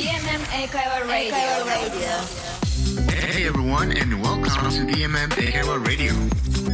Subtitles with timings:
[0.00, 1.36] DMM 英会話 Radio.
[3.12, 6.14] Hey everyone, and welcome to DMM Ekewa Radio.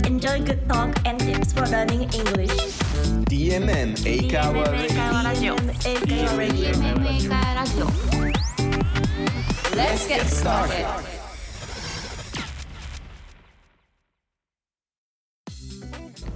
[0.06, 2.54] Enjoy good talk and tips for learning English.
[3.26, 4.70] DMM 英会話
[5.24, 6.54] Radio DMM
[7.04, 7.86] 英会話ラジオ
[9.74, 10.86] Let's get started.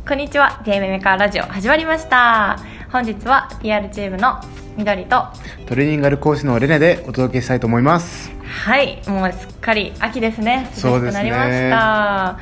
[0.08, 2.58] こんにちは DMM メーカーラジオ始まりました
[2.90, 4.40] 本日は PR チームの
[4.80, 5.24] 緑と。
[5.66, 8.32] トレーニングある講師のレネでお届けしたいと思います。
[8.42, 10.70] はいもうすっかり秋ですね。
[10.74, 12.38] そうですね涼しくなりました。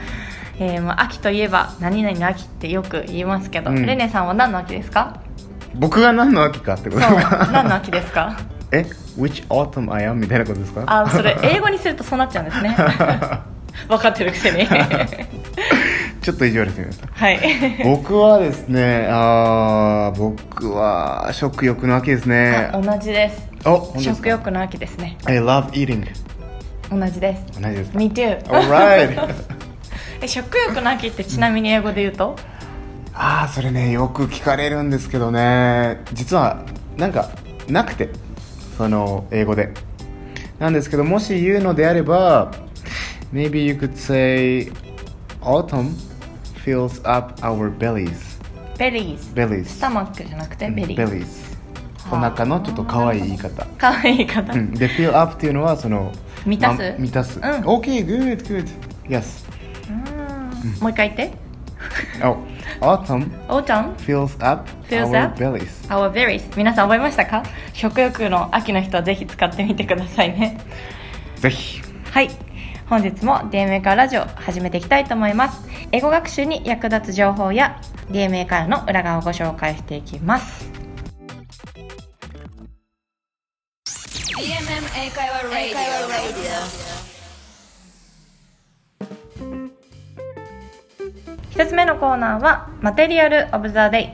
[0.61, 3.85] えー、もう秋といえば何々の秋ってよく言いますけど、うん。
[3.87, 5.21] レネさんは何の秋ですか？
[5.75, 8.39] 僕が何の秋かってこと何の秋ですか？
[8.73, 8.87] え
[9.19, 10.15] Which autumn I am?
[10.15, 10.85] みたいなことですか？
[10.87, 12.77] あそれ英語にするとそうなっちゃうんですね。
[13.89, 14.67] 分かってるくせに
[16.29, 17.09] ちょっと意地悪してみました。
[17.11, 17.41] はい
[17.83, 22.69] 僕はですね、あー僕は食欲の秋ですね。
[22.71, 26.07] あ同じですお、食欲の秋ですね I love eating.
[26.91, 29.35] 同じです同じですか？Me too Alright!
[30.21, 32.37] え食欲の秋ってちなみに英語で言うと、
[33.15, 36.59] あーそれね、よく聞かれるんですけどね、実は
[36.99, 37.31] なんか
[37.71, 38.11] なくて、
[38.77, 39.71] その英語で。
[40.59, 42.51] なんですけど、もし言うのであれば、
[43.33, 44.71] Maybe you could say
[45.41, 46.08] autumn
[46.69, 48.39] fills up our bellies.
[48.79, 49.65] bellies bellies.
[49.65, 51.57] ス stomach じゃなくて belly bellies.
[52.11, 53.65] お腹のちょっと可愛い言い方。
[53.65, 56.13] かわいい方、うんで、fill up っていうのはその
[56.47, 57.39] 満たすま満たす。
[57.39, 58.69] うん OK, good, good.
[59.09, 59.45] Yes.
[60.81, 61.37] もう一回言って
[62.23, 62.37] Oh,
[62.81, 65.37] autumn Autumn fills up Fills our up?
[65.39, 65.69] bellies.
[65.89, 70.59] our bellies 皆さん覚えましたか食欲の秋の人はぜひ使ってみてくださいね
[71.37, 71.81] ぜひ。
[72.11, 72.48] はい
[72.89, 75.69] 本日も DMA カーラジオ始めていきたいと思います。
[75.93, 77.79] 英語学習に役立つ情報や
[78.11, 80.71] DMA カーの裏側をご紹介していきます。
[83.85, 85.77] DMM 英会話 Radio.
[91.51, 94.09] 一つ目のコーナーはマテリアルオブザデイ。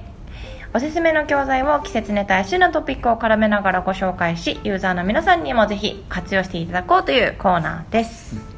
[0.74, 8.53] おすすめの教材を季節ネタや旬のトピックを絡めながらご紹介しユーザーの皆さんにもぜひ活用していただこうというコーナーです。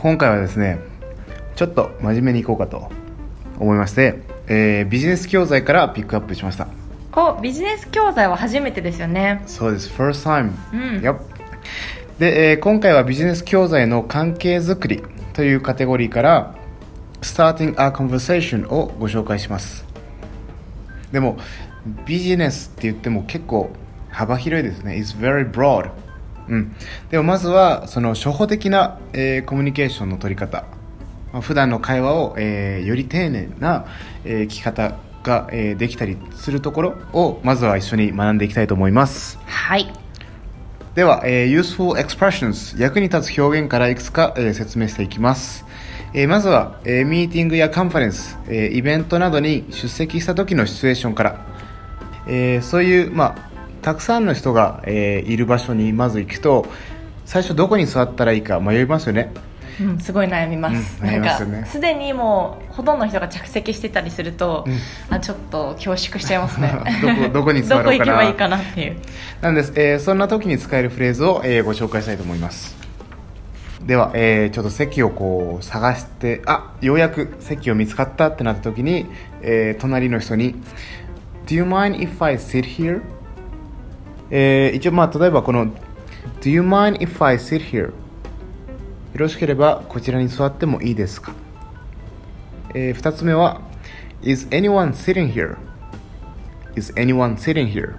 [0.00, 0.78] 今回はですね、
[1.56, 2.88] ちょっと真面目にいこうかと
[3.58, 6.68] 思いまして、えービジネス教材からピックアップしました。
[7.10, 9.42] こうビジネス教材は初めてですよね。
[9.46, 10.52] そうです、first time。
[10.72, 11.00] うん。
[11.00, 11.18] Yep
[12.20, 16.54] で、えー今回はビジネス教材の関係づくりというカテゴリーから
[17.20, 19.84] Starting a Conversation をご紹介します。
[21.10, 21.38] でも
[22.06, 23.70] ビジネスって言っても結構
[24.10, 24.94] 幅広いですね。
[24.94, 25.90] It's very broad
[26.48, 26.74] うん、
[27.10, 30.64] でもまずはその初歩的な、えーコミュニケーションの取り方。
[31.32, 33.86] まあ普段の会話を、えーより丁寧な、
[34.24, 39.38] えー聞き方が、えーできたりするところをまずは一緒に学んでいきたいと思います。
[39.44, 39.92] はい。
[40.94, 45.64] では、えー useful expressions 役に立つ表現からいくつか、えー説明していきます、
[46.14, 51.46] えーまずは、えーミーティングやカンファレンス、えーイベントなどに出席した時のシチュエーションから、
[52.26, 53.47] えーそういう、まあ、
[53.88, 56.66] たくさんの人が、えーいる場所にまず行くと
[57.24, 59.32] 最初どこに座ったらいいか迷いますよね。
[59.80, 61.52] うん、すごい悩みます、うん悩みますよね。
[61.54, 64.66] なんかすでにもうほとんどの人が着席してたりすると、
[65.08, 66.70] あちょっと恐縮しちゃいますね。
[67.00, 68.04] どこどこに座ろうかな。
[68.04, 68.96] どこ行けばいいかなっていう。
[69.40, 72.76] なんです、えーそんな時に使えるフレーズを、えーご紹介したいと思います。
[73.86, 79.06] では、えーちょっと席をこう探してあようやく席を見つかったってなった時に、
[79.40, 80.56] えー隣の人に
[81.48, 83.00] 「Do you mind if I sit here?」
[84.30, 85.66] えー一応まあ例えばこの
[86.42, 87.92] 「Do you mind if I sit here?」よ
[89.14, 91.32] ろしければこちらに座ってもいいですか、
[92.74, 93.60] え2つ目は
[94.22, 95.56] 「Is anyone sitting here?」
[96.76, 97.94] Is anyone sitting here?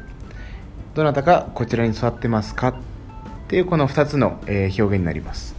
[0.95, 2.69] どなたかこちらに座ってますか？
[2.69, 2.73] っ
[3.47, 5.55] ていうこの2つの、えー表現になります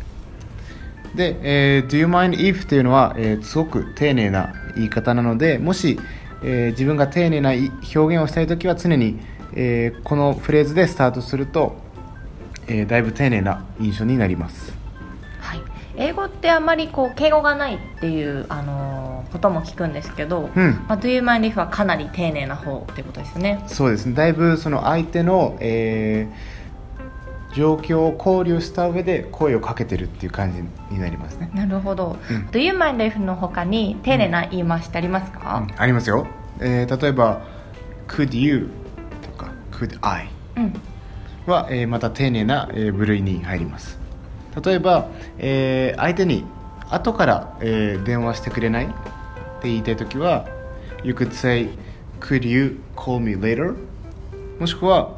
[1.15, 5.99] で、えー Do you mind if っていうのは、えーすごく丁寧な言い方なのでもし、
[6.45, 7.69] えー自分が丁寧な表
[8.17, 9.19] 現をしたいときは常に、
[9.55, 11.77] えーこのフレーズでスタートすると、
[12.67, 14.73] えーだいぶ丁寧な印象になります。
[15.41, 15.61] はい、
[15.97, 20.85] 英語ってあんまりこう敬語がないっていう、あのーことも聞くんですけど、うん。
[20.89, 23.63] まあ、Do you mind if はかなり丁寧な方ってことですね。
[23.69, 24.15] そうですね。
[24.15, 26.61] だいぶその相手の、えー
[27.53, 30.63] 状況を考慮した上で声をかけてるっていう感じ
[30.95, 31.51] になりますね。
[31.53, 32.47] なるほど、うん。
[32.53, 35.67] Do you mind if の他に丁寧な言い回しってありますか？
[35.77, 36.29] ありますよ、
[36.61, 37.43] えー例えば
[38.07, 38.71] 「could you」
[39.89, 40.73] とか「could I うん、」
[41.53, 43.99] は、えーまた丁寧な、えー部類に入ります
[44.65, 45.07] 例えば、
[45.39, 46.45] えー相手に
[46.91, 48.87] 後から、えー電話してくれない？
[48.87, 48.89] っ
[49.63, 50.47] て言いたい時は
[51.05, 51.69] 「You could say
[52.21, 53.77] could you call me later?」
[54.59, 55.11] もしくは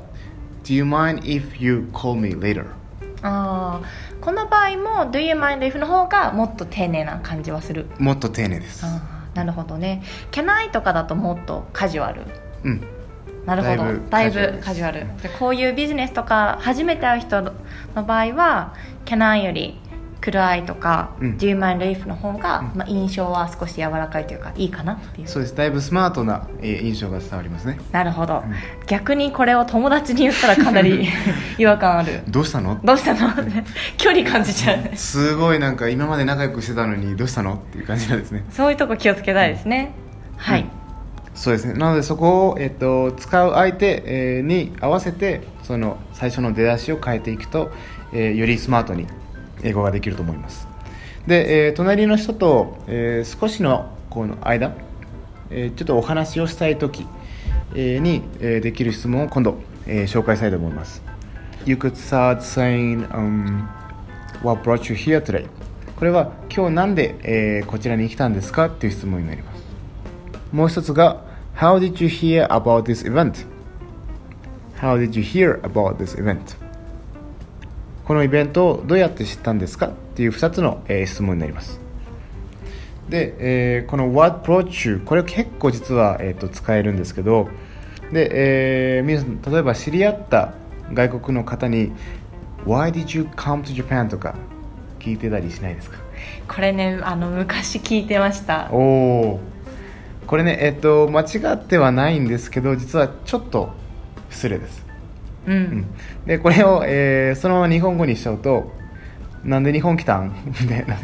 [0.64, 2.66] Do you mind if you call me later?
[3.22, 8.84] あーこの場合も Do you mind if の方がもっと丁寧な感じはするもっと丁寧です。
[9.34, 12.22] なるほどね Can I とかだともっとカジュアル
[12.64, 12.82] うん。
[13.46, 13.84] なるほど。
[14.10, 17.52] だいぶぶカジュアルでこういうビジネスとか初めて会う人の
[18.04, 18.74] 場合は
[19.04, 19.78] Can I より
[20.20, 21.36] Could I とか、うん。
[21.36, 25.28] Do you mind の方が、まあ、印象は少し柔らかいというかいいかなっていう。
[25.28, 25.56] そうです。
[25.56, 27.80] だいぶスマートな、えー印象が伝わりますね。
[27.90, 28.44] なるほど、
[28.86, 31.08] 逆にこれを友達に言ったらかなり
[31.58, 32.20] 違和感ある。
[32.28, 32.78] どうしたの？
[32.84, 33.32] どうしたの？
[33.98, 34.76] 距離感じちゃう。
[34.76, 37.54] ねすごいなんか今まで仲良くしてたのにどうしたの？
[37.54, 38.44] っていう感じなんですね。
[38.50, 39.90] そういうとこ気をつけたいですね、
[40.36, 40.81] はい、うん
[41.34, 41.74] そうですね。
[41.74, 47.72] なのでそこを、えっと、使う相手、えーに合わせてその最初の出だしを変えていくと、
[48.12, 49.06] えーよりスマートに
[49.62, 50.68] 英語ができると思います。
[51.26, 54.72] で、えー隣の人と、えー少しのこの間、
[55.50, 57.06] えーちょっとお話をしたい時、
[57.74, 59.56] えーに、えーできる質問を今度、
[59.86, 61.02] えー紹介したいと思います。
[61.64, 63.66] You could start saying、um,
[64.42, 65.46] What brought you here today?
[65.96, 68.66] これは今日なんで、えーこちらに来たんですか？
[68.66, 69.51] っていう質問になります。
[70.52, 71.22] もう一つが
[71.56, 73.46] How did you hear about this event?
[74.80, 76.56] How did you hear about this event?
[78.04, 81.80] このイベントをどうやって知ったんですかっていう2つの、えー質問になります
[83.08, 85.00] で、えーこの What brought you?
[85.04, 87.48] これ結構実は、えーと使えるんですけど
[88.12, 90.54] で、えー皆さん例えば知り合った
[90.92, 91.92] 外国の方に
[92.66, 94.08] Why did you come to Japan?
[94.08, 94.34] とか
[94.98, 95.98] 聞いてたりしないですか？
[96.48, 99.40] これねあの昔聞いてましたおお
[100.26, 103.70] これねえっと間違ってはないんですけど実はちょっと
[104.30, 104.84] 失礼です、
[105.46, 105.86] うん、うん、
[106.26, 108.72] でこれを、えーそのまま日本語にしちゃうと
[109.44, 110.32] 「なんで日本来たん?
[110.60, 110.96] 」みたいな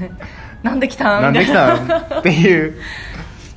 [0.62, 2.75] なんで来た「なんで来みたん?」っていう。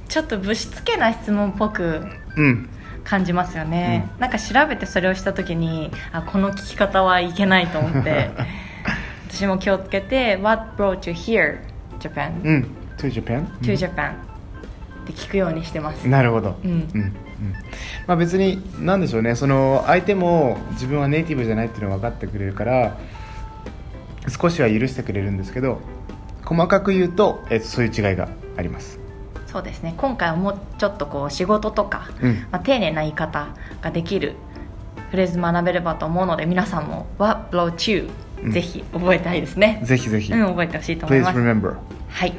[0.08, 2.06] ちょっとぶしつけな質問っぽく
[2.36, 2.70] うん。
[3.04, 8.30] 感じますよね、なんか調べてそれをした時にあこの聞き方はいけないと思って
[9.28, 11.58] 私も気をつけて「What brought you here
[12.00, 12.68] Japan?、うん。
[12.98, 13.48] To Japan?
[13.62, 14.14] to Japan」
[15.04, 16.72] って聞くようにしてます、なるほど、うん。
[16.72, 17.14] うん
[18.08, 19.36] まあ、別に何でしょうね。
[19.36, 22.98] その相手も自分はネイティブじゃないっていうのは分かってくれるから
[24.28, 25.80] 少しは許してくれるんですけど
[26.46, 28.28] 細かく言うと、えそういう違いが
[28.58, 29.00] あります。
[29.48, 29.94] そうですね。
[29.98, 32.36] 今回はもうちょっとこう仕事とか、うん。
[32.52, 33.50] まあ、丁寧な言い方
[33.82, 34.36] ができる
[35.10, 37.58] フレーズ学べればと思うので皆さんも「What
[38.44, 38.52] うん。
[38.52, 39.82] ぜひ覚えたいですね。
[39.84, 41.40] ぜひぜひ、うん覚えてほしいと思い Please ます。
[41.40, 41.76] Remember
[42.12, 42.34] はい。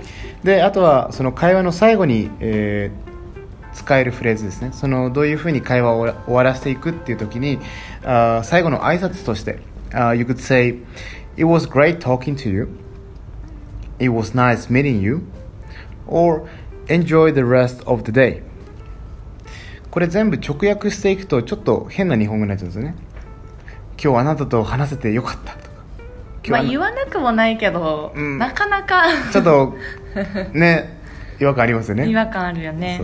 [0.45, 3.13] であとはその会話の最後に、えー
[3.75, 4.71] 使えるフレーズですね。
[4.73, 7.59] そのどういうふうに会話を終わらせていくっていう時に
[8.05, 9.61] あ最後の挨拶として
[9.93, 10.79] あー You could say
[11.37, 12.69] It was great talking to you.
[13.99, 15.23] It was nice meeting you.
[16.07, 16.47] Or
[16.89, 18.43] Enjoy the rest of the day.
[19.91, 22.95] これ全部直訳していくとちょっと変な日本語になっちゃうんですよね。
[24.03, 25.62] 今日あなたと話せてよかった。
[26.49, 28.39] まあ言わなくもないけど、うん。
[28.39, 29.05] なかなか。
[29.33, 29.77] ちょっと
[30.53, 30.99] ね
[31.41, 32.09] 違和感ありますよね。
[32.09, 33.01] 違和感あるよね。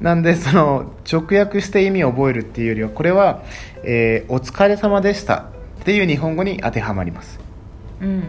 [0.00, 3.42] なんでその直訳して意味を覚えるっていうよりはこれは、
[3.84, 5.46] えーお疲れ様でした」
[5.80, 7.38] っていう日本語に当てはまります。
[8.00, 8.24] うん、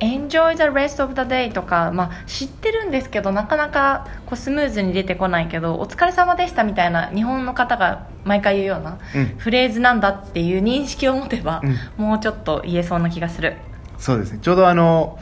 [0.00, 9.26] Enjoy the rest of the day とか、まあ、知ってるんですけどなかなかこうスムーズに出てこないけどお疲れ様でしたみたいな日本の方が毎回言うようなうん。
[9.38, 11.62] フレーズなんだっていう認識を持てば、
[11.96, 13.56] もうちょっと言えそうな気がする。
[13.98, 14.38] そうですね。
[14.42, 15.18] ちょうどあの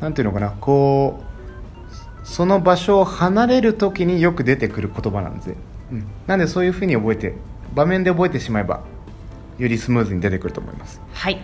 [0.00, 5.56] なんていうのかなこうその場所を離れる時によく出てくる言葉なんですね、
[5.92, 7.34] うん、なんでそういうふうに覚えて
[7.74, 8.82] 場面で覚えてしまえば
[9.58, 11.00] よりスムーズに出てくると思います。
[11.12, 11.38] はい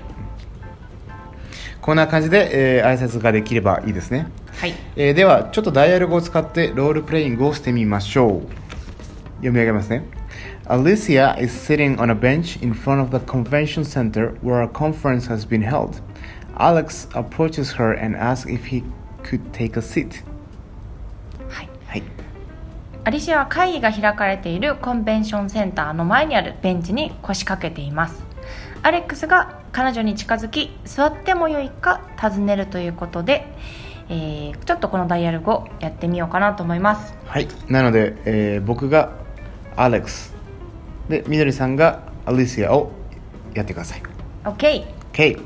[1.80, 8.42] こんな感じで、えー挨拶ができればいいですねはいえーではちょっとダイアログを使ってロールプレイングをしてみましょう
[9.37, 10.04] 読み上げますね
[10.68, 15.26] Alicia is sitting on a bench in front of the convention center where a conference
[15.26, 16.00] has been held.
[16.59, 18.83] Alex approaches her and asks if he
[19.23, 20.25] could take a seat.
[21.49, 22.02] はいはい。
[23.04, 28.21] アリシアは会議が開かれているコンベンションセンターの前にあるベンチに腰掛けています
[28.83, 33.46] アレックスが彼女に近づき座ってもよいか尋ねるということで、
[34.08, 37.49] えーちょっとこのダイアログをやってみようかなと思いますはい。
[37.68, 39.12] なので、えー僕が
[39.76, 40.32] Alex
[41.08, 42.92] で、みどりさんが Alicia を
[43.54, 44.02] やってください。
[44.44, 45.40] OK Okay.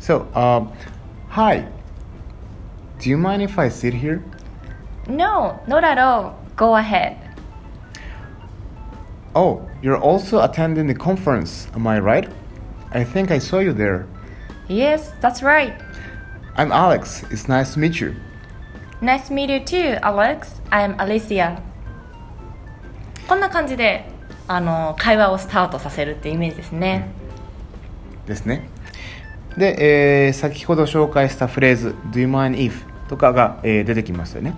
[0.00, 0.68] So, um,
[1.30, 1.64] hi.
[2.98, 4.20] Do you mind if I sit here?
[5.08, 6.34] No, not at all.
[6.56, 7.16] Go ahead.
[9.34, 12.28] Oh, you're also attending the conference, am I right?
[12.94, 14.06] I think I saw you there.
[14.68, 15.74] Yes, that's right.
[16.56, 17.24] I'm Alex.
[17.30, 18.14] It's nice to meet you.
[19.00, 20.62] Nice to meet you too, Alex.
[20.70, 21.60] I'm Alicia.
[23.26, 24.04] こんな感じで
[24.46, 27.10] あの会話をスタートさせるっていうイメージですね、
[28.26, 28.68] ですね
[29.56, 34.54] で、えー先ほど紹介したフレーズ「Do you mind if?」とかが、えー出てきますよね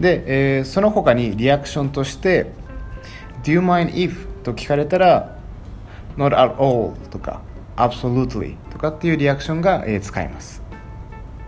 [0.00, 2.52] で、えーその他にリアクションとして
[3.44, 5.36] 「Do you mind if?」と聞かれたら
[6.18, 7.40] 「Not at all」とか
[7.76, 10.60] 「Absolutely」とかっていうリアクションが、えー使えます。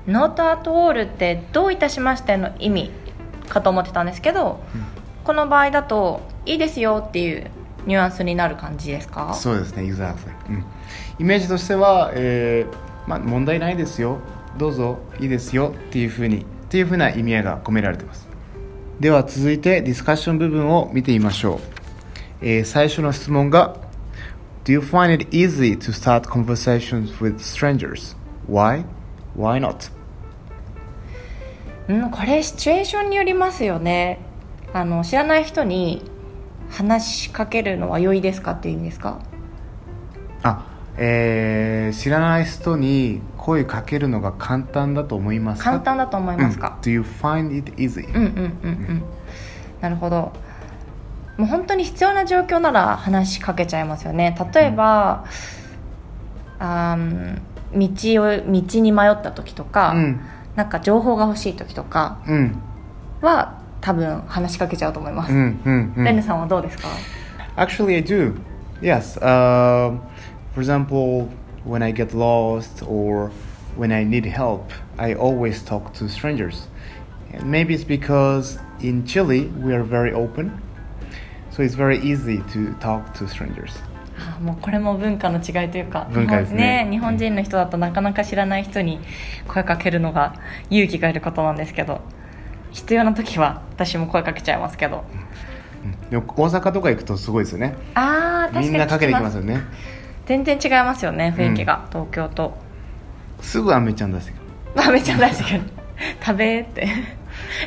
[0.07, 2.91] Not at all ってどういたしましての意味
[3.49, 4.61] かと思ってたんですけど、
[5.25, 7.51] この場合だといいですよっていう
[7.87, 9.35] ニュアンスになる感じですか？
[9.35, 10.15] そうですね exactly、
[10.49, 10.65] うん、
[11.19, 14.19] イメージとしては、えーまあ、問題ないですよ。
[14.57, 18.29] どうぞいいですよっていうふうにっていうふうな意味合いが込められています。
[18.99, 21.59] では続いてディスカッション部分を見てみましょう、
[22.43, 23.77] えー最初の質問が
[24.71, 28.15] Do you find it easy to start conversations with strangers?
[28.47, 28.85] Why?
[29.37, 29.91] Why not?
[31.89, 34.21] うん、これシチュエーションによりますよね
[34.73, 36.09] あの知らない人に
[36.71, 39.19] 話しかけるのは良いですかっていう意味ですか？
[40.45, 40.65] あ、
[40.97, 45.71] えー知らない人に声かけるのが簡単だと思いますか？
[45.71, 48.07] 簡単だと思いますか、うん Do you find it easy?
[48.07, 49.03] うん、うんうんうん
[49.81, 50.33] なるほど
[51.41, 55.25] もう本当に必要な状況なら話しかけちゃいますよね例えば、
[56.59, 57.41] あー
[57.73, 60.21] 道を道に迷った時とか、うん
[60.57, 62.61] なんか情報が欲しい時とかうん
[63.23, 66.89] は多分話しかけちゃうと思います、うんうんうんレさんはどうですか
[67.57, 68.35] Actually, I do.
[68.83, 69.17] Yes.
[69.19, 69.97] Uh,
[70.55, 71.29] for example,
[71.65, 73.31] when I get lost or
[73.77, 76.69] when I need help, I always talk to strangers.
[77.33, 80.61] And maybe it's because in Chile we are very open,
[81.61, 83.73] so it's very easy to talk to strangers.
[84.19, 86.87] あもうこれも文化の違いというか文化ですね。
[86.91, 89.01] 日本日本人の人だとなかなか知らない人に
[89.49, 90.35] 声かけるのが
[90.71, 92.01] 勇気がいることなんですけど
[92.71, 95.05] 必要な時は私も声かけちゃいますけど。
[96.11, 97.75] でも大阪とか行くとすごいですよね。
[97.95, 99.61] ああ確かにみんなかけてきます聞よね。
[100.27, 102.55] 全然違いますよね雰囲気が、東京と。
[103.41, 104.41] すぐアメちゃん出してくる。
[104.77, 105.45] まあめっちゃ大好き
[106.25, 106.87] 食べって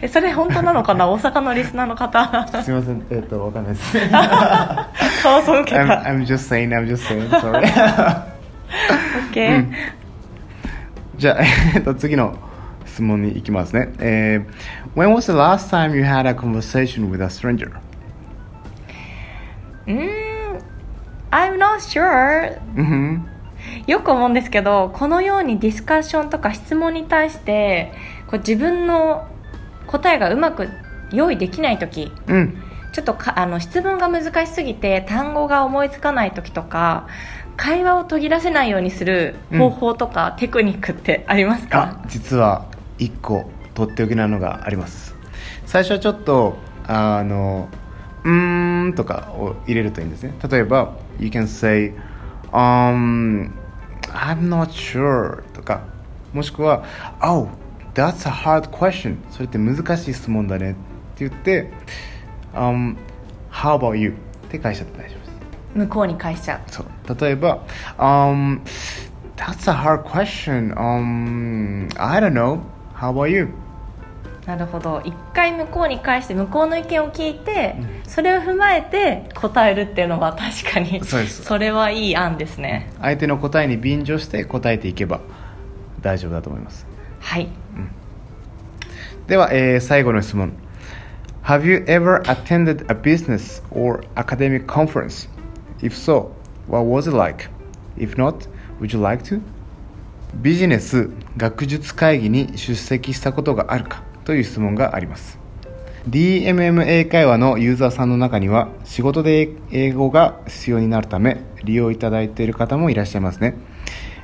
[0.01, 1.09] えそれ本当なのかな？
[1.09, 2.47] 大阪のリスナーの方。
[2.63, 3.97] すみません、えっ、とわかんないです。
[5.23, 6.09] 顔そ受け I'm, た。
[6.09, 7.63] I'm just saying, I'm just saying, sorry.
[9.31, 9.67] OK、
[11.17, 11.43] じゃあ、
[11.75, 12.35] えっと、次の
[12.85, 13.91] 質問に行きますね。
[13.99, 17.71] えー When was the last time you had a conversation with a stranger?
[19.87, 20.33] うーん。
[21.31, 23.25] I'm not sure うん。
[23.87, 27.91] よく思うんですけどこのようにディスカッションとか質問に対して
[28.27, 29.27] こう自分の
[29.93, 30.67] 答えがうまく
[31.11, 32.35] 用意できない時うん。
[32.35, 32.63] うん。
[32.91, 37.07] ちょっとかあの質問が難しすぎて単語が思いつかない時とか
[37.57, 41.99] 会話を途切らせないようにする方法とか、テクニックってありますか？
[42.03, 42.65] あ、実は
[42.97, 45.15] 一個とっておきなのがあります。
[45.65, 46.57] 最初はちょっと、
[46.87, 47.69] あの、
[48.23, 50.33] うーんとかを入れるといいんですね。
[50.49, 51.93] 例えば、You can say,
[52.51, 53.51] um,
[54.11, 55.81] I'm not sure とか、
[56.33, 56.83] もしくは、
[57.21, 57.49] Oh,
[57.93, 60.73] that's a hard question それって難しい質問だねっ
[61.15, 61.71] て言って、
[62.53, 62.95] um,
[63.51, 64.11] How about you?
[64.11, 65.31] って返しちゃって大丈夫です。
[65.75, 66.87] 向こうに返しちゃうそう
[67.19, 67.63] 例えば、
[67.97, 68.61] um,
[69.35, 70.73] That's a hard question.
[70.75, 72.61] Um, I don't know.
[72.95, 73.49] How about you?
[74.45, 85.21] なるほど一回向こうに返して向こうの意見を聞いて、それを踏まえて答えるっていうのは確かにそうです それはいい案ですね相手の答えに便乗して答えていけば
[86.01, 86.92] 大丈夫だと思います。
[87.23, 87.89] はいうん
[89.27, 90.51] では、えー最後の質問。
[91.43, 95.29] Have you ever attended a business or academic conference?
[95.81, 96.31] If so,
[96.67, 97.49] what was it like?
[97.97, 98.47] If not,
[98.79, 99.41] would you like to?
[100.35, 104.03] ビジネス学術会議に出席したことがあるか？
[104.25, 105.37] という質問があります
[106.09, 113.55] DMM 英会話のユーザーさんの中には仕事で英語が必要になるため利用いただいている方もいらっしゃいますね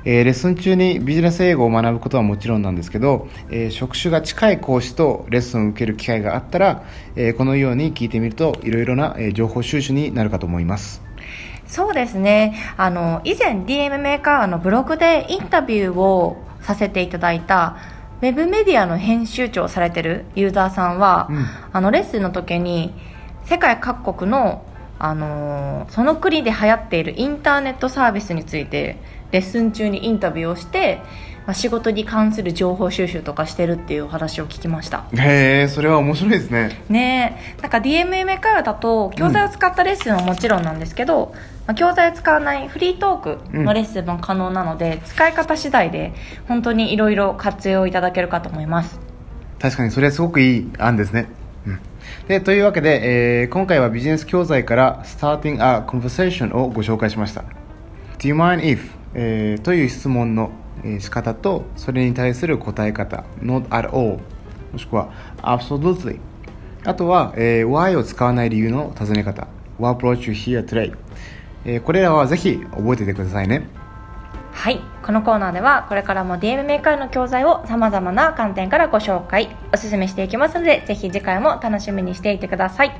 [0.05, 6.83] えーレッスン中にビジネス英語を学ぶことはもちろんなんですけど、えー職種が近い講師とレッスンを受ける機会があったら、
[7.15, 11.01] えーこのように聞いてみるといろいろな、えー情報収集になるかと思います。
[11.65, 12.55] そうですね。
[12.77, 17.77] あの以前 DM メーカーのブログでインタビューをさせていただいた
[18.21, 21.45] ウェブメディアの編集長をされてるユーザーさんは、うん。
[21.71, 22.93] あのレッスンの時に
[23.45, 24.65] 世界各国の、
[24.99, 28.97] あのーその国で流行っているインターネットサービスについて
[29.31, 31.01] レッスン中にインタビューをして、
[31.45, 35.05] まあ、仕事に関する情報収集とかしてるっていうお話を聞きました。
[35.13, 36.83] へえそれは面白いですね。
[36.89, 37.61] ねえ。
[37.61, 41.33] なんか DMM 会話だと教材を使ったレッスンはもちろんなんですけど、
[41.67, 46.13] まあ、教材を使わないフリートークのレッスンも可能なので、使い方次第で
[46.47, 48.99] 本当にいろいろ活用いただけるかと思います。
[49.59, 51.38] 確かにそれはすごくいい案ですね、うん
[52.29, 57.43] で、というわけで、えー今回はビジネス教材から Starting a Conversation をご紹介しました。
[58.19, 58.91] Do you mind if?
[59.15, 60.51] えーという質問の、
[60.99, 64.19] 仕方と、それに対する答え方、not at all、
[64.71, 66.19] もしくは absolutely？
[66.85, 69.47] あとは、えー why を使わない理由の尋ね方、
[69.79, 70.95] What brought you here today?
[71.65, 73.67] えーこれらはぜひ覚えててくださいね。
[74.59, 74.81] はい。
[75.03, 82.91] このコーナーではこれからも DMM 会の教材をさまざまな観点からご紹介おすすめしていきますのでぜひ次回も楽しみにしていてください。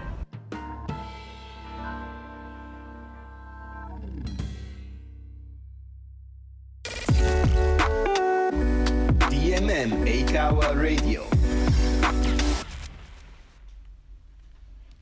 [9.30, 11.24] DMM エイカワ Radio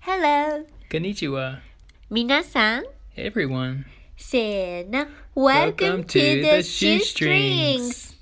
[0.02, 0.66] Hello!
[0.92, 1.60] こんにちは、
[2.10, 2.84] 皆さん、
[3.16, 3.97] everyone.
[4.18, 5.06] せーの。
[5.36, 8.16] Welcome to the Shoestrings!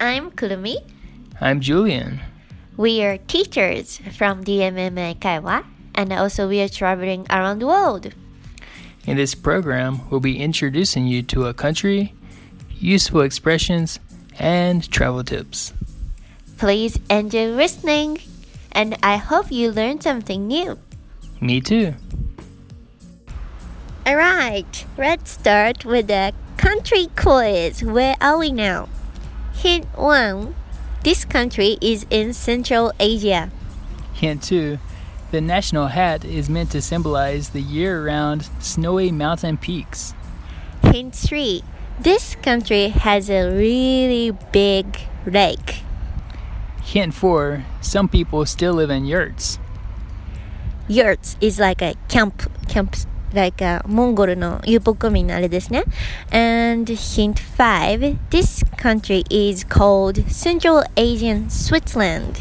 [0.00, 0.78] I'm Kurumi.
[1.40, 2.18] I'm Julian.
[2.76, 8.12] We are teachers from DMM Kaiwa, and also we are traveling around the world.
[9.06, 12.12] In this program, we'll be introducing you to a country,
[12.80, 14.00] useful expressions,
[14.40, 15.72] and travel tips.
[16.58, 18.18] Please enjoy listening,
[18.72, 20.78] and I hope you learned something new.
[21.40, 21.94] Me too.
[24.06, 27.82] Alright, let's start with the country quiz.
[27.82, 28.90] Where are we now?
[29.54, 30.54] Hint 1
[31.02, 33.50] This country is in Central Asia.
[34.12, 34.78] Hint 2
[35.30, 40.12] The national hat is meant to symbolize the year round snowy mountain peaks.
[40.82, 41.62] Hint 3
[41.98, 45.80] This country has a really big lake.
[46.82, 49.58] Hint 4 Some people still live in yurts.
[50.88, 52.94] Yurts is like a camp, camp
[53.33, 55.83] like a モンゴルの遊牧民のあれですね。
[56.31, 62.39] And hint 5 This country is called Central Asian Switzerland.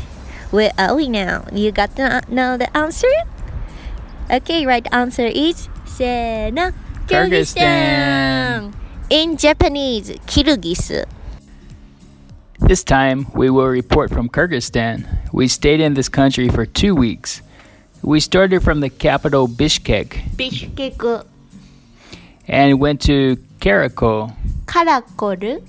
[0.51, 1.45] Where are we now?
[1.53, 3.09] You got to know the answer?
[4.31, 6.73] Okay, right answer is せーの
[7.07, 8.73] Kyrgyzstan.
[9.11, 11.07] In Japanese, キルギス
[12.61, 15.07] This time, we will report from Kyrgyzstan.
[15.33, 17.43] We stayed in this country for two weeks.
[18.03, 21.27] We started from the capital Bishkek ビシュケク
[22.47, 24.33] and went to Karakol.
[24.67, 25.63] カラコル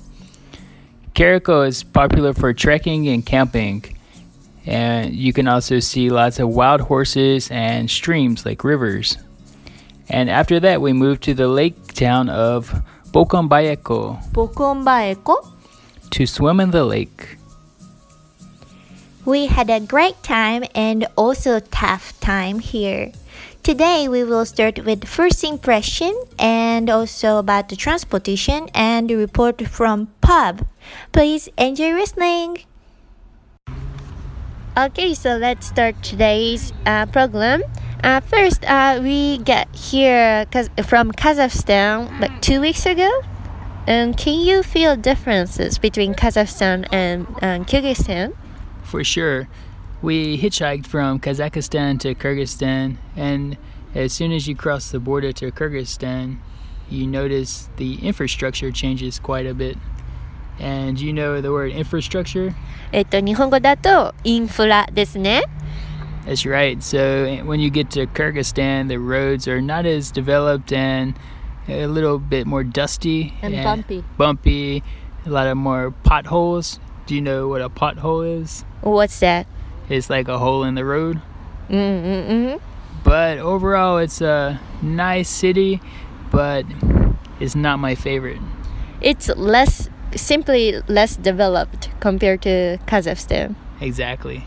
[1.13, 3.95] Karakol is popular for trekking and camping.
[4.65, 9.17] And you can also see lots of wild horses and streams like rivers.
[10.09, 12.73] And after that, we moved to the lake town of
[13.11, 15.43] Bokombayeko ボコンバエコ
[16.11, 17.37] to swim in the lake.
[19.24, 23.12] We had a great time and also tough time here.
[23.62, 29.66] Today we will start with first impression and also about the transportation and the report
[29.66, 30.66] from pub.
[31.12, 32.64] Please enjoy listening.
[34.76, 37.62] Okay, so let's start today's uh, program.
[38.02, 40.44] Uh, first, uh, we get here
[40.84, 43.08] from Kazakhstan like two weeks ago.
[43.86, 48.34] And can you feel differences between Kazakhstan and um, Kyrgyzstan?
[48.93, 49.47] For sure.
[50.01, 53.57] We hitchhiked from Kazakhstan to Kyrgyzstan, and
[53.93, 56.37] as soon as you cross the border to Kyrgyzstan,
[56.89, 59.77] you notice the infrastructure changes quite a bit.
[60.57, 62.53] And you know the word infrastructure?
[62.91, 65.43] えっと、日本語だとインフラですね。
[66.25, 66.81] That's right.
[66.81, 71.15] So when you get to Kyrgyzstan, the roads are not as developed and
[71.67, 74.03] a little bit more dusty And bumpy.
[74.17, 74.83] Bumpy,
[75.25, 76.79] a lot of more potholes.
[77.05, 78.63] Do you know what a pothole is?
[78.84, 79.46] What's that?
[79.88, 81.20] It's like a hole in the road.
[81.70, 82.62] Mm-hmm.
[83.02, 85.80] But overall, it's a nice city,
[86.30, 86.66] but
[87.40, 88.40] it's not my favorite.
[89.00, 93.56] It's less, simply less developed compared to Kazakhstan.
[93.80, 94.46] Exactly.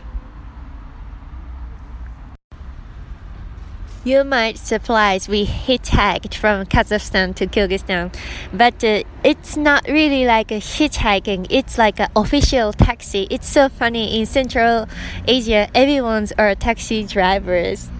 [4.08, 8.10] You might surprise we hitchhiked from Kazakhstan to Kyrgyzstan,
[8.54, 11.46] but uh, it's not really like a hitchhiking.
[11.50, 13.26] It's like an official taxi.
[13.30, 14.88] It's so funny in Central
[15.26, 15.68] Asia.
[15.74, 17.90] Everyone's are taxi drivers.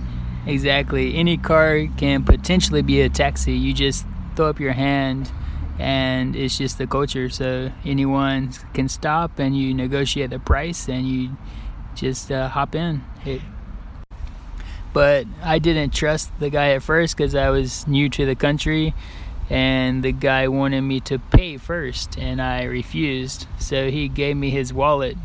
[0.47, 1.15] Exactly.
[1.15, 3.53] Any car can potentially be a taxi.
[3.53, 5.31] You just throw up your hand,
[5.79, 7.29] and it's just the culture.
[7.29, 11.37] So anyone can stop, and you negotiate the price, and you
[11.95, 13.05] just uh, hop in.
[14.99, 18.95] But I didn't trust the guy at first because I was new to the country,
[19.49, 23.47] and the guy wanted me to pay first, and I refused.
[23.61, 25.17] So he gave me his wallet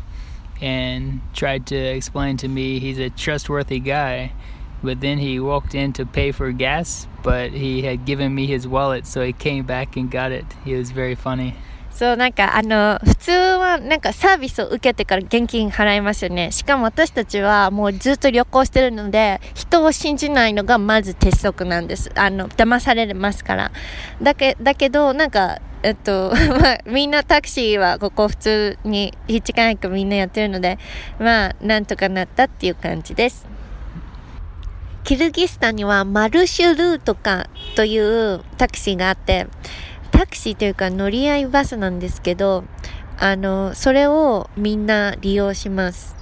[0.60, 4.30] and tried to explain to me he's a trustworthy guy.
[4.80, 8.68] But then he walked in to pay for gas, but he had given me his
[8.68, 10.44] wallet, so he came back and got it.
[10.64, 11.56] He was very funny.
[11.94, 16.50] そうなんかあの普通はなんかサービスを受けてから現金払いますよね。
[16.50, 22.10] しかも私たちはもうずっと旅行してるので人を信じないのがまず鉄則なんです。
[22.16, 23.70] あの騙されますから。
[24.20, 30.80] だけだけどなんかえっと まあみんなタクシーはここ普通にヒッチカイクみんなやってるので
[31.20, 33.46] まあなんとかなったっていう感じです。
[35.04, 39.46] キルギスタンにはマルシュルートかというタクシーがあって
[40.13, 42.63] タクシーというか乗り合いバスなんですけど
[43.17, 46.15] あのそれをみんな利用します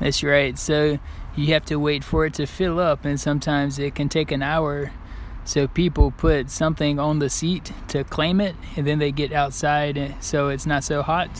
[0.00, 0.58] That's right.
[0.58, 0.98] So
[1.36, 4.42] you have to wait for it to fill up, and sometimes it can take an
[4.42, 4.90] hour.
[5.44, 9.96] So people put something on the seat to claim it, and then they get outside
[9.96, 11.30] eh, so it's not so hot.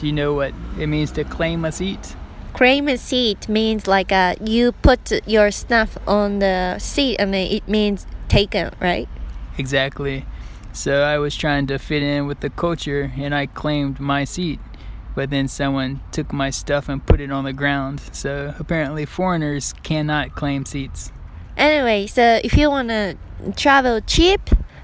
[0.00, 2.16] Do you know what it means to claim a seat?
[2.52, 7.46] claim a seat means like uh, you put your stuff on the seat and then
[7.46, 9.08] it means taken right
[9.56, 10.24] Exactly.
[10.75, 14.59] So I was trying to fit in with the culture and I claimed my seat.
[15.15, 18.01] But then someone took my stuff and put it on the ground.
[18.11, 21.13] So apparently, foreigners cannot claim seats.
[21.55, 23.15] Anyway, so if you want to
[23.55, 24.41] travel cheap,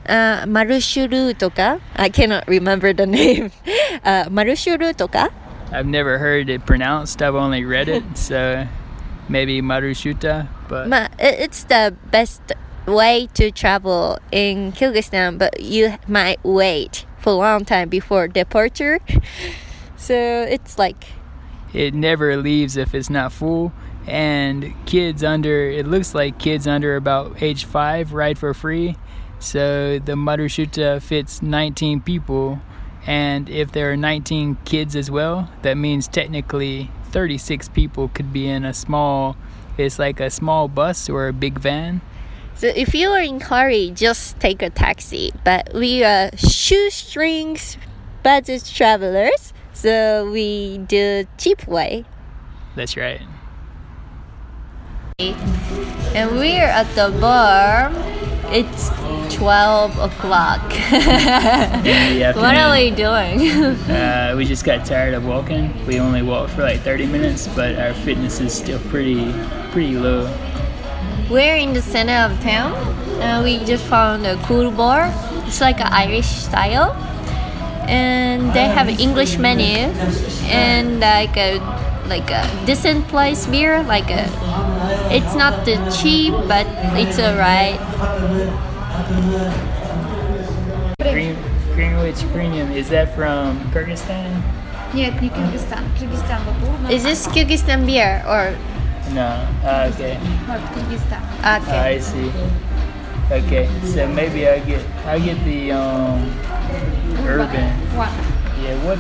[0.07, 3.51] uh, Marushuru toka, I cannot remember the name.
[4.05, 5.29] Uh, Marushuru toka.
[5.73, 8.03] I've never heard it pronounced, I've only read it.
[8.17, 8.65] so
[9.27, 10.87] maybe Marushuta, but.
[10.87, 12.41] Ma- it's the best
[12.87, 18.99] way to travel in Kyrgyzstan but you might wait for a long time before departure
[19.95, 20.15] so
[20.49, 21.05] it's like
[21.73, 23.71] it never leaves if it's not full.
[24.07, 28.95] And kids under, it looks like kids under about age five ride for free.
[29.39, 32.59] So the Marushuta fits 19 people.
[33.05, 38.47] And if there are 19 kids as well, that means technically 36 people could be
[38.47, 39.35] in a small,
[39.77, 42.01] it's like a small bus or a big van.
[42.61, 45.33] So if you are in hurry, just take a taxi.
[45.43, 47.75] But we are shoestrings
[48.21, 52.05] budget travelers, so we do cheap way.
[52.75, 53.19] That's right.
[55.17, 57.91] And we're at the bar.
[58.53, 58.89] It's
[59.35, 60.61] 12 o'clock.
[62.35, 63.49] What are we doing?
[63.91, 65.73] Uh, we just got tired of walking.
[65.87, 69.33] We only walked for like 30 minutes, but our fitness is still pretty,
[69.71, 70.29] pretty low.
[71.31, 72.75] We're in the center of town
[73.23, 75.07] and we just found a cool bar.
[75.47, 76.91] It's like an Irish style.
[77.87, 79.95] And they have an English menu
[80.51, 81.63] and like a
[82.11, 84.27] like a decent place beer, like a
[85.07, 86.67] it's not the cheap but
[86.99, 87.79] it's alright.
[90.99, 91.39] Green,
[91.71, 94.43] Greenwich Premium, is that from Kyrgyzstan?
[94.93, 96.91] Yeah, Kyrgyzstan, Kyrgyzstan.
[96.91, 98.51] Is this Kyrgyzstan beer or
[99.14, 99.46] No.
[99.64, 100.18] Uh, okay.
[100.46, 101.22] Вот, Кыргызстан.
[101.42, 101.94] okay?
[101.94, 102.30] I see.
[103.30, 106.30] Okay, so maybe I get I get the um
[107.26, 107.70] urban.
[107.96, 108.10] One.
[108.62, 108.74] Yeah.
[108.84, 108.98] What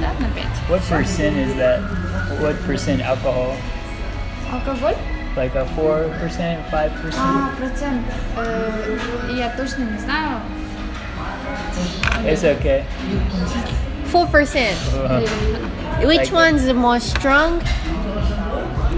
[0.00, 0.56] Да, на пять.
[0.68, 1.80] what percent is that?
[2.40, 3.56] What percent alcohol?
[4.52, 4.96] Алкоголь?
[5.36, 7.18] Like a four percent, five percent?
[7.24, 8.02] А, процент.
[8.36, 8.98] Э,
[9.36, 10.40] я точно не знаю.
[12.24, 12.84] It's okay.
[14.12, 14.76] Four percent.
[14.94, 15.20] Uh,
[16.06, 17.60] Which Like- one's the more strong?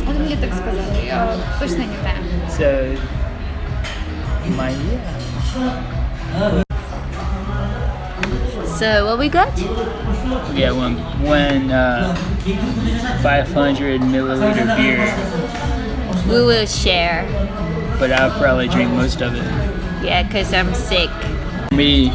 [0.08, 1.06] Это мне так сказали.
[1.06, 2.16] Я точно не знаю.
[2.56, 2.96] so
[4.56, 6.62] my yeah.
[8.78, 9.48] So what we got?
[10.54, 12.14] Yeah, one one uh,
[13.22, 15.00] 500 milliliter beer,
[16.28, 17.24] We will share.
[17.98, 19.44] but I'll probably drink most of it.
[20.04, 21.08] Yeah, cause I'm sick.
[21.70, 22.12] For me,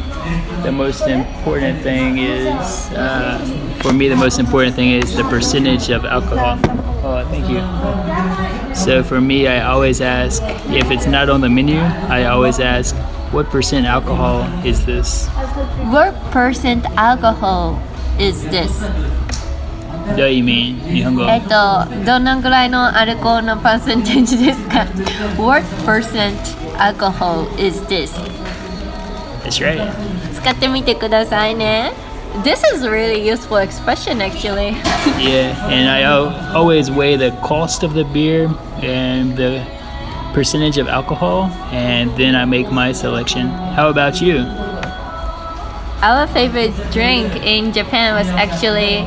[0.64, 3.40] the most important thing is uh,
[3.82, 6.60] for me the most important thing is the percentage of alcohol.
[7.06, 7.62] Oh, thank you.
[8.76, 11.80] So for me, I always ask if it's not on the menu.
[12.10, 12.96] I always ask
[13.32, 15.28] what percent alcohol is this.
[15.90, 17.82] What percent alcohol
[18.20, 18.72] is this?
[20.06, 20.80] What do you mean?
[20.92, 24.86] 日本語えっと、どのぐらいのアルコールのパーセンテージですか
[25.38, 26.36] ?What percent
[26.78, 28.12] alcohol is this?
[29.44, 29.92] That's right.
[30.34, 31.94] 使ってみてくださいね。
[32.45, 34.71] This is a really useful expression actually.
[35.17, 36.05] Yeah, and I
[36.53, 38.49] always weigh the cost of the beer
[38.83, 39.65] and the
[40.35, 43.47] percentage of alcohol, and then I make my selection.
[43.49, 44.39] How about you?
[46.03, 48.99] Our favorite drink in Japan was actually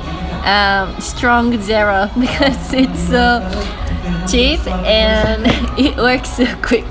[0.43, 3.39] um, strong zero because it's so
[4.27, 5.45] cheap and
[5.77, 6.89] it works so quick.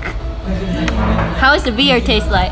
[1.41, 2.51] How does the beer taste like?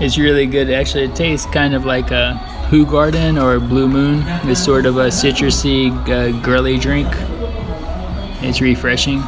[0.00, 0.70] It's really good.
[0.70, 2.36] Actually, it tastes kind of like a
[2.70, 4.22] Who Garden or Blue Moon.
[4.44, 7.08] It's sort of a citrusy, uh, girly drink.
[8.42, 9.20] It's refreshing.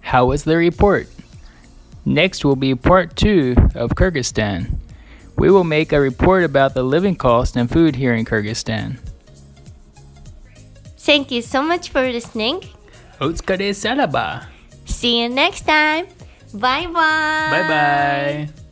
[0.00, 1.08] How was the report?
[2.04, 4.78] Next will be part two of Kyrgyzstan.
[5.36, 8.98] We will make a report about the living cost and food here in Kyrgyzstan.
[10.98, 12.62] Thank you so much for listening.
[13.18, 14.46] Salaba.
[14.84, 16.06] See you next time.
[16.54, 16.94] Bye bye.
[17.50, 18.64] Bye bye.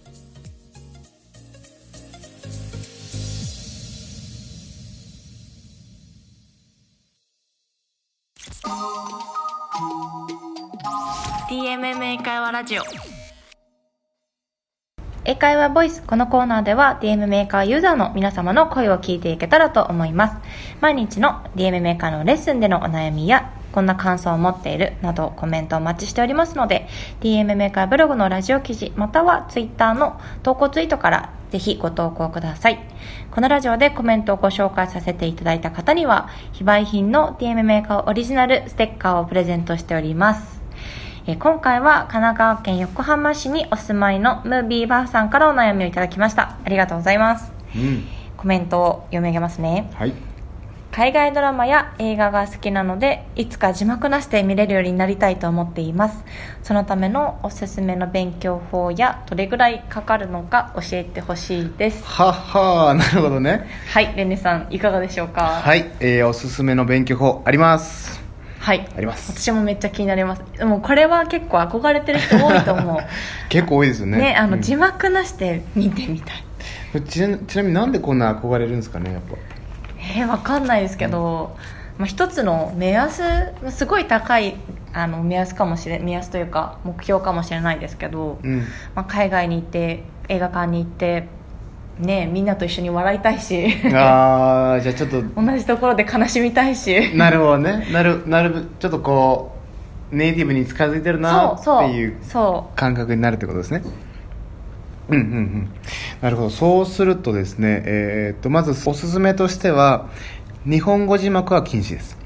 [15.24, 20.36] 英会話ボイスこのコーナーでは DM メーカーユーザーの皆様の声を聞いていけたらと思います
[20.80, 26.86] 毎日の DM メーカーのレッスンでのお悩みやこんな感想を持っているなどコメントをお待ちしておりますので
[27.20, 32.78] DM メーカーブログのラジオ記事または Twitter の投稿ツイートからぜひご投稿ください。
[33.30, 40.60] このラジオでコメントをご紹介させていただいた方には非売品の DM メーカーオリジナルステッカーをプレゼントしております。
[41.26, 46.56] えー今回は神奈川県横浜市にお住まいのムービーバーさんからお悩みをいただきました。
[46.64, 47.52] ありがとうございます。
[47.76, 48.04] うん。
[48.36, 49.90] コメントを読み上げますね。
[49.94, 50.31] はい
[50.92, 56.22] 海外ドラマや映画が好きなのでいつか字幕なしで見れるようになりたいと思っています。
[56.62, 62.04] そのためのおすすめの勉強法やどれぐらいかかるのか教えてほしいです。
[62.04, 63.66] はっはーなるほどね。
[63.88, 65.62] はいレンネさんいかがでしょうか？
[65.62, 68.20] はい、えー、おすすめの勉強法あります。
[68.58, 68.86] はい。
[68.94, 69.32] あります。
[69.32, 70.42] 私もめっちゃ気になります。
[70.62, 72.98] もうこれは結構憧れてる人多いと思う。
[73.48, 74.18] 結構多いですよね。
[74.18, 74.60] ねあの、うん。
[74.60, 76.44] 字幕なしで見てみたい。
[77.00, 79.36] ちなちなみになんでこんな憧れるんですかねやっぱ
[80.14, 81.56] えー、わかんないですけど、
[81.98, 83.22] まあ、一つの目安
[83.62, 84.56] まあすごい高い
[84.92, 88.60] あの目安かもしれ目安というか目標かもしれないですけど、うん。
[88.94, 91.28] まあ、海外に行って映画館に行って
[91.98, 97.16] ねみんなと一緒に笑いたいしああじゃあちょっと同じところで悲しみたいし。
[97.16, 97.88] なるほどね。
[97.92, 99.56] なるなるちょっとこ
[100.12, 103.82] うネイティブに近づいてるなっていうそ感覚になるってことですね
[105.08, 105.68] うんうんうん。
[106.20, 106.50] なるほど。
[106.50, 110.08] そうするとですねえーっとまずおすすめとしては
[110.64, 112.18] 日本語字幕は禁止です。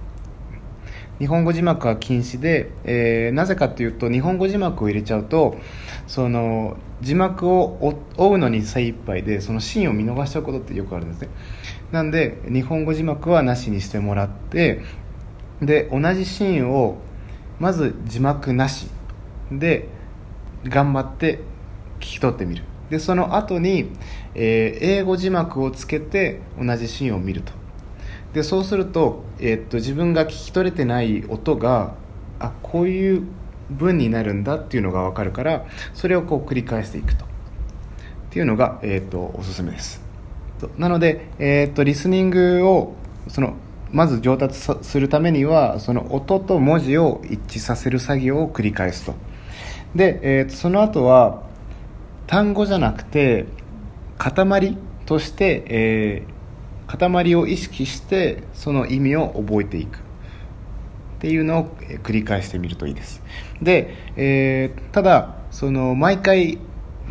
[1.18, 5.56] 日本語字幕は禁止で、えーなぜかというと日本語字幕を入れちゃうと
[6.06, 11.28] その字幕を追追うのに精一杯でそのシーンを見逃しちゃうことってよくあるんですね。
[11.92, 14.82] なんで日本語字幕はなしにしてもらって
[15.62, 16.98] で同じシーンを
[17.58, 18.88] まず字幕なし
[19.50, 19.88] で
[20.64, 21.40] 頑張って
[22.00, 22.64] 聞き取ってみる。
[22.90, 23.90] でその後に、
[24.34, 27.52] えー英語字幕をつけて同じシーンを見ると。
[28.32, 31.94] でそうすると,、えーっと自分が聞き取れてない音が
[32.38, 33.22] あこういう
[33.70, 37.24] 文になるんだっていうのが分かるからそれをこう繰り返していくと。
[37.24, 37.28] っ
[38.30, 40.02] ていうのが、えーっとおすすめです。
[40.76, 42.94] なので、えーっとリスニングを
[43.28, 43.54] その
[43.90, 49.14] まず上達するためにはその音と文字を一致させる作業を繰り返すと。
[49.94, 51.45] で、えーとその後は
[52.26, 53.46] 単語じゃなくて
[54.18, 56.36] 塊として、えー
[56.86, 59.98] 塊を意識してその意味を覚えていく。
[59.98, 63.22] っていうのをえー繰り返してみるといいです。
[63.60, 66.58] で、えーただその毎回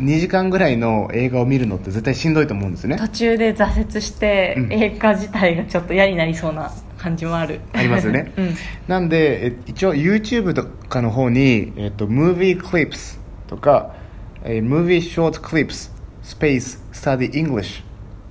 [0.00, 2.96] 2時間ぐらいの映画を見るのって絶対しんどいと思うんですね。
[2.96, 4.72] 途中で挫折して、うん。
[4.72, 7.60] 映画自体がちょっと嫌になりそうな感じもある。
[7.72, 8.54] ありますよね、 うん。
[8.88, 14.05] なんでえ一応 YouTube とかの方に、えっと、Movie Clips とか、えー
[14.46, 15.90] Movie Short Clips
[16.22, 17.84] Space Study English っ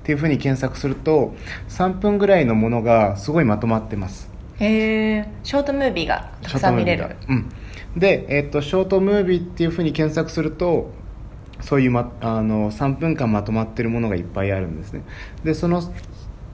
[0.04, 1.34] ていうふうに検索すると
[1.69, 4.30] 3分ぐらいのものがすごいまとまってます。
[4.60, 7.15] へえショートムービーがたくさん見れる。
[7.28, 7.49] うん。
[7.97, 10.91] で、えっとショートムービーっていうふうに検索すると
[11.62, 15.04] そういう、ま、あの3分間まとまってるものがいっぱいあるんですね。
[15.43, 15.82] でその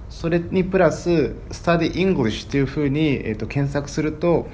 [0.10, 4.48] それにプラス「Study English」っていうふうに、えっと検索すると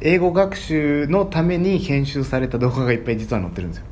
[0.00, 3.86] 英語学習のために編集された動画がいっぱい実は載ってるんですよ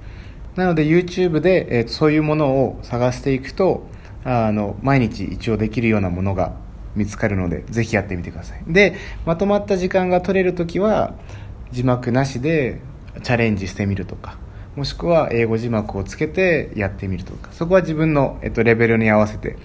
[0.56, 3.86] なので YouTube で、えーそういうものを探していくと
[4.24, 6.56] あの毎日一応できるようなものが
[6.96, 8.64] 見つかるのでぜひやってみてください。
[8.66, 11.14] でまとまった時間が取れるときは
[11.70, 12.80] 字幕なしで
[13.22, 14.38] チャレンジしてみるとか
[14.74, 19.56] もしくは英語字幕をつけてやってみるとかそこは自分の、えっと、レベルに合わせて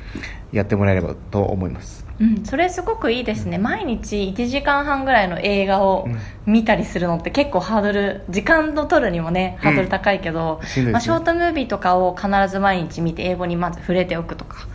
[0.51, 2.05] やってもらえればと思います。
[2.21, 6.07] うん、それすごくいいですね、毎日1時間半ぐらいの映画を
[6.45, 14.67] 見たりするのって結構ハードル時間を取るにもねハードル高いけど、しんまあ、ショートムービーとかを必ず毎日見て英語にまず触れておくとか、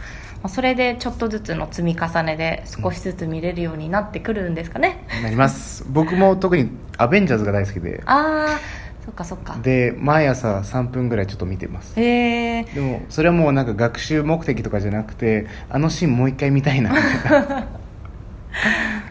[0.42, 5.86] まあ、それでちょっとずつの積み重ねで少しずつ見れるようになってくるんですかね、なります。
[5.88, 8.02] 僕も特にアベンジャーズが大好きで。
[8.06, 9.56] ああそっかそっか。
[9.62, 11.98] で毎朝3分ぐらいちょっと見てます。
[11.98, 16.90] へえでもそれはもうなんか学習目的とかじゃなくてあのシーンもう一回見たいな。
[16.90, 17.66] みたいな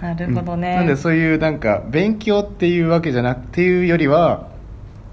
[0.01, 4.49] なるほどね、なんでそういうなんか勉強っていうわけじゃなくていうよりは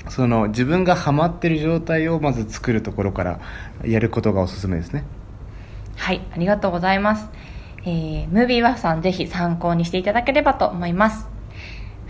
[0.08, 3.40] その自分がハマってる状態をまず作るところから
[3.84, 5.04] やることがおすすめですね。
[5.96, 7.28] はい、ありがとうございます。
[7.84, 11.31] えー、ムービーワフさんぜひ参考にしていただければと思います。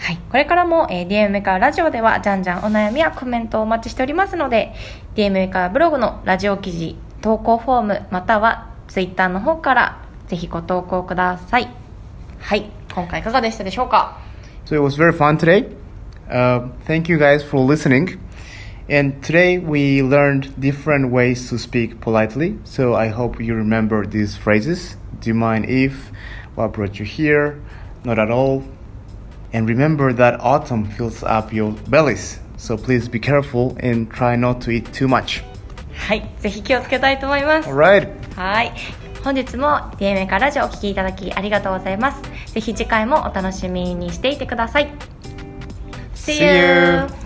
[0.02, 4.74] はい、これからも、えー、DM からラジオではじゃんじゃんお悩みやコメントをお待ちしておりますので
[5.14, 11.68] DM からブログのラジオ記事投稿フォームまたは Twitter の方からぜひご投稿ください。
[12.40, 14.18] はい、今回いかがでしたでしょうか
[14.64, 15.68] So it was very fun today.
[16.28, 18.18] Uh, thank you guys for listening.
[18.88, 22.58] And today we learned different ways to speak politely.
[22.64, 24.96] So I hope you remember these phrases.
[25.20, 26.10] Do you mind if?
[26.56, 27.62] What brought you here?
[28.04, 28.64] Not at all.
[29.52, 32.38] And remember that autumn fills up your bellies.
[32.56, 35.42] So please be careful and try not to eat too much.
[35.94, 37.68] はい、ぜひ気をつけたいと思います。
[37.68, 38.08] Alright.
[38.34, 38.72] はい。
[39.22, 42.22] 本日も DMA からラジオをお聞きいただきありがとうございます。
[42.52, 44.92] ぜひ次回もお楽しみにしていてください。
[46.14, 47.21] See See you.